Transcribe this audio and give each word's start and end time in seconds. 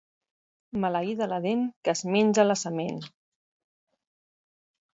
Maleïda 0.85 1.27
la 1.33 1.37
dent 1.43 1.61
que 1.89 1.93
es 1.93 2.03
menja 2.15 2.47
la 2.47 2.57
sement. 2.63 2.99